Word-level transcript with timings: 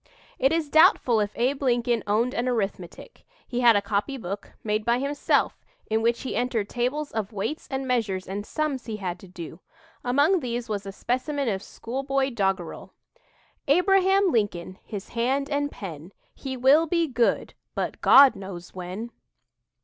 It 0.39 0.51
is 0.51 0.67
doubtful 0.67 1.19
if 1.19 1.31
Abe 1.35 1.61
Lincoln 1.61 2.01
owned 2.07 2.33
an 2.33 2.47
arithmetic. 2.49 3.23
He 3.47 3.59
had 3.59 3.75
a 3.75 3.83
copybook, 3.83 4.51
made 4.63 4.83
by 4.83 4.97
himself, 4.97 5.63
in 5.91 6.01
which 6.01 6.23
he 6.23 6.35
entered 6.35 6.67
tables 6.69 7.11
of 7.11 7.31
weights 7.31 7.67
and 7.69 7.87
measures 7.87 8.27
and 8.27 8.43
"sums" 8.43 8.87
he 8.87 8.97
had 8.97 9.19
to 9.19 9.27
do. 9.27 9.59
Among 10.03 10.39
these 10.39 10.67
was 10.67 10.87
a 10.87 10.91
specimen 10.91 11.47
of 11.49 11.61
schoolboy 11.61 12.31
doggerel: 12.31 12.95
"Abraham 13.67 14.31
Lincoln, 14.31 14.79
His 14.83 15.09
hand 15.09 15.51
and 15.51 15.69
pen, 15.71 16.13
He 16.33 16.57
will 16.57 16.87
be 16.87 17.05
good 17.05 17.53
But 17.75 18.01
God 18.01 18.35
knows 18.35 18.73
when!" 18.73 19.11